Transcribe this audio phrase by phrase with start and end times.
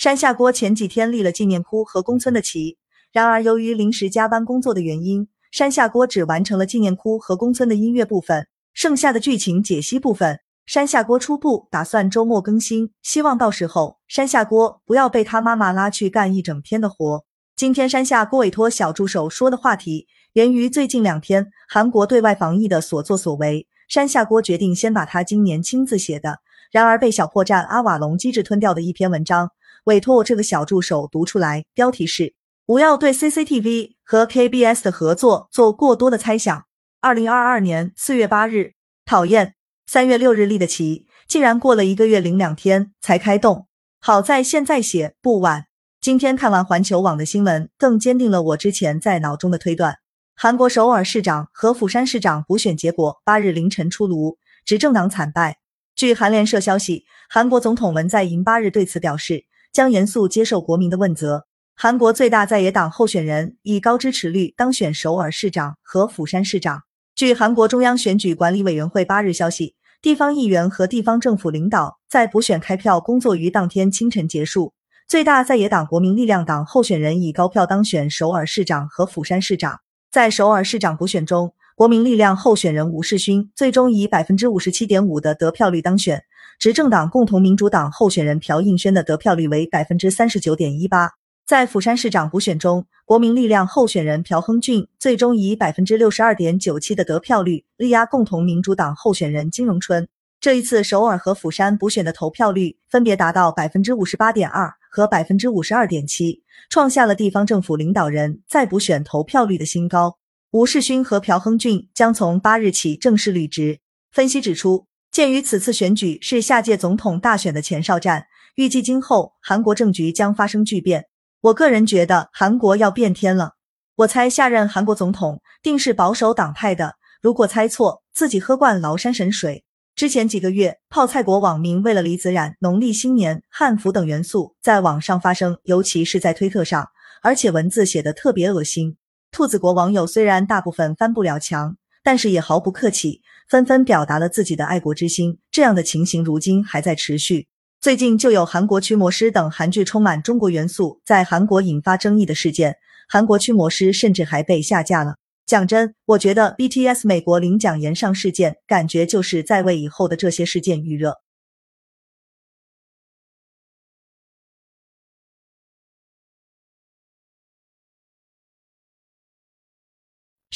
[0.00, 2.78] 山下锅前几天立了纪念窟和宫村的旗，
[3.12, 17.22] 然而由于临时加班工作的原因，山下锅只完成了纪念窟和宫村的音乐部分，剩下的剧情解析部分，山下锅初步打算周末更新，希望到时候山下锅不要被他妈妈拉去干一整天的活。
[17.54, 26.38] 今天山下锅委托小助手说的话题，源于最近两天韩国对外防疫的所作所为，山下锅决定先把他今年亲自写的，
[26.72, 29.50] 然而被小破站阿瓦隆机智吞掉的一篇文章。
[29.90, 36.64] 委托我这个小助手读出来，标题是“不要对 CCTV 和 KBS 的合作做过多的猜想”。
[37.02, 39.56] 二零二二年四月八日，讨厌，
[39.88, 43.66] 三月六日立的旗，竟然过了一个月零两天才开动。
[43.98, 45.64] 好在现在写不晚。
[46.00, 49.96] 今天看完环球网的新闻，更坚定了我之前在脑中的推断。
[50.36, 55.58] 韩国首尔市长和釜山市长补选结果八日凌晨出炉，执政党惨败。
[55.96, 59.49] 据韩联社消息，韩国总统文在寅八日对此表示。
[59.72, 61.46] 将严肃接受国民的问责。
[61.76, 66.82] 韩国最大在野党候选人以高支持率当选首尔市长和釜山市长。
[67.14, 74.72] 据韩国中央选举管理委员会八日消息，地方议员和地方政府领导在补选开票工作于当天清晨结束。
[75.08, 79.80] 最大在野党国民力量党候选人以高票当选首尔市长和釜山市长。
[80.10, 86.22] 在首尔市长补选中，国民力量候选人吴世勋最终以百分之五十七点五的得票率当选。
[86.60, 91.10] 执政党共同民主党候选人朴应轩的得票率为百分之三十九点一八。
[91.46, 100.06] 在釜山市长补选中，国民力量候选人朴亨俊最终以百分之六十二点九七的得票率力压共同民主党候选人金荣春。
[100.38, 110.18] 这一次首尔和釜山补选的投票率分别达到百分之五十八点二和百分之五十二点七，创下了地方政府领导人再补选投票率的新高。
[110.50, 113.78] 吴世勋和朴亨俊将从八日起正式履职。
[114.12, 114.89] 分析指出。
[115.12, 121.06] 鉴于此次选举是下届总统大选的前哨战，预计今后韩国政局将发生巨变。
[121.40, 123.54] 我个人觉得韩国要变天了。
[123.96, 126.94] 我猜下任韩国总统定是保守党派的。
[127.20, 129.64] 如果猜错，自己喝惯崂山神水。
[129.96, 136.88] 之前几个月，泡菜国网民为了李子冉农历新年汉服等元素在网上发声，尤其是在推特上，
[137.20, 138.96] 而且文字写的特别恶心。
[139.32, 141.76] 兔子国网友虽然大部分翻不了墙。
[142.02, 145.38] 但是也毫不客气，纷纷表达了自己的爱国之心。
[145.50, 147.48] 这样的情形如今还在持续。
[147.80, 152.76] 最近就有韩国驱魔师等韩剧充满中国元素，在韩国引发争议的事件。
[153.08, 155.16] 韩国驱魔师甚至还被下架了。
[155.46, 161.16] 讲真，我觉得 BTS 美国领奖延上事件，感觉就是在为以后的这些事件预热。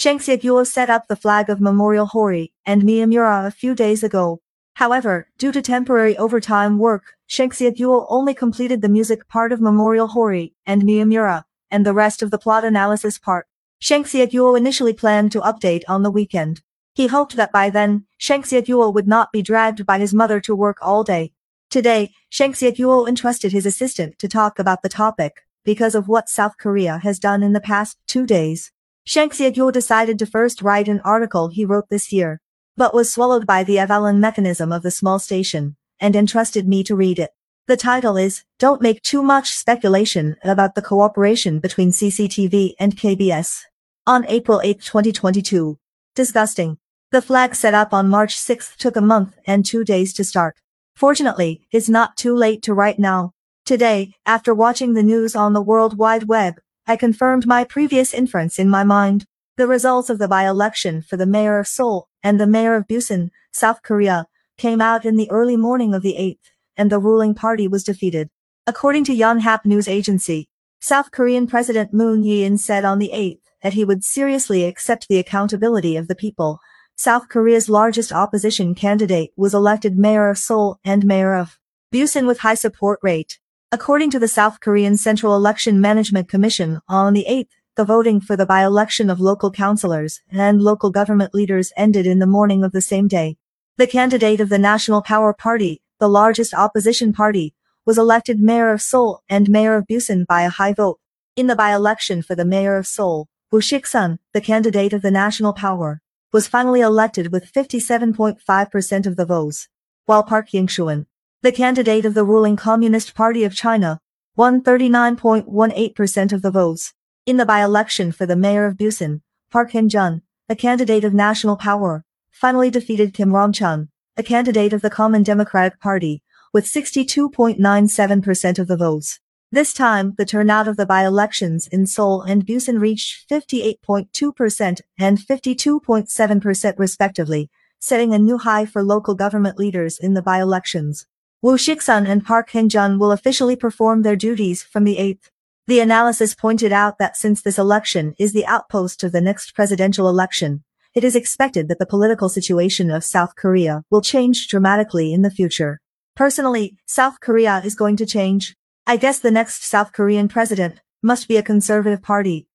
[0.04, 4.42] Shang Xiegyo set up the flag of Memorial Hori and Miyamura a few days ago.
[4.74, 10.08] However, due to temporary overtime work, Shang Xiegyo only completed the music part of Memorial
[10.08, 13.46] Hori and Miyamura, and the rest of the plot analysis part.
[13.78, 16.60] Shang Xiegyo initially planned to update on the weekend.
[16.92, 20.54] He hoped that by then, Shang Xiegyo would not be dragged by his mother to
[20.54, 21.32] work all day.
[21.70, 26.58] Today, Shang Xiegyo entrusted his assistant to talk about the topic, because of what South
[26.58, 28.70] Korea has done in the past two days.
[29.06, 32.40] Shang Xiegyo decided to first write an article he wrote this year,
[32.74, 36.96] but was swallowed by the Avalon mechanism of the small station, and entrusted me to
[36.96, 37.30] read it.
[37.66, 43.60] The title is, Don't Make Too Much Speculation About the Cooperation Between CCTV and KBS.
[44.06, 45.78] On April 8, 2022.
[46.14, 46.78] Disgusting.
[47.10, 50.56] The flag set up on March 6 took a month and two days to start.
[50.96, 53.32] Fortunately, it's not too late to write now.
[53.66, 56.54] Today, after watching the news on the World Wide Web,
[56.86, 59.24] I confirmed my previous inference in my mind.
[59.56, 63.30] The results of the by-election for the mayor of Seoul and the mayor of Busan,
[63.52, 64.26] South Korea,
[64.58, 68.28] came out in the early morning of the 8th, and the ruling party was defeated.
[68.66, 73.72] According to Yonhap news agency, South Korean President Moon Jae-in said on the 8th that
[73.72, 76.60] he would seriously accept the accountability of the people.
[76.96, 81.58] South Korea's largest opposition candidate was elected mayor of Seoul and mayor of
[81.90, 83.38] Busan with high support rate.
[83.74, 88.36] According to the South Korean Central Election Management Commission, on the 8th, the voting for
[88.36, 92.80] the by-election of local councillors and local government leaders ended in the morning of the
[92.80, 93.36] same day.
[93.76, 97.52] The candidate of the National Power Party, the largest opposition party,
[97.84, 101.00] was elected mayor of Seoul and mayor of Busan by a high vote.
[101.34, 105.52] In the by-election for the mayor of Seoul, Woo Shik-sun, the candidate of the National
[105.52, 106.00] Power,
[106.32, 109.66] was finally elected with 57.5% of the votes,
[110.06, 111.06] while Park Ying-shuan,
[111.44, 114.00] the candidate of the ruling Communist Party of China,
[114.34, 116.94] won 39.18% of the votes.
[117.26, 119.20] In the by-election for the mayor of Busan,
[119.50, 124.88] Park Hyun-jun, a candidate of National Power, finally defeated Kim Rong-chun, a candidate of the
[124.88, 126.22] Common Democratic Party,
[126.54, 129.20] with 62.97% of the votes.
[129.52, 136.78] This time, the turnout of the by-elections in Seoul and Busan reached 58.2% and 52.7%
[136.78, 141.06] respectively, setting a new high for local government leaders in the by-elections.
[141.44, 145.28] Woo Shik-sun and Park Hae-jun will officially perform their duties from the 8th.
[145.66, 150.08] The analysis pointed out that since this election is the outpost of the next presidential
[150.08, 150.64] election,
[150.94, 155.30] it is expected that the political situation of South Korea will change dramatically in the
[155.30, 155.82] future.
[156.16, 158.56] Personally, South Korea is going to change.
[158.86, 162.48] I guess the next South Korean president must be a conservative party.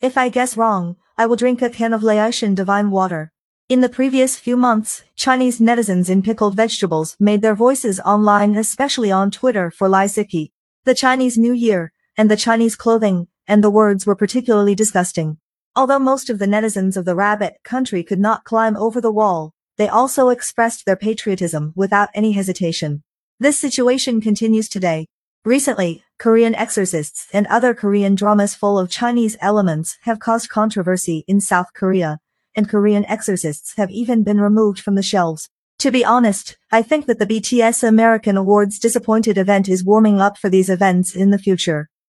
[0.00, 3.31] If I guess wrong, I will drink a can of Laotian divine water.
[3.68, 9.10] In the previous few months, Chinese netizens in pickled vegetables made their voices online especially
[9.10, 10.50] on Twitter for Lai Siki,
[10.84, 15.38] the Chinese New Year, and the Chinese clothing, and the words were particularly disgusting.
[15.74, 19.54] Although most of the netizens of the rabbit country could not climb over the wall,
[19.78, 23.02] they also expressed their patriotism without any hesitation.
[23.40, 25.06] This situation continues today.
[25.44, 31.40] Recently, Korean exorcists and other Korean dramas full of Chinese elements have caused controversy in
[31.40, 32.18] South Korea,
[32.56, 35.48] and Korean exorcists have even been removed from the shelves.
[35.78, 40.38] To be honest, I think that the BTS American Awards disappointed event is warming up
[40.38, 41.88] for these events in the future.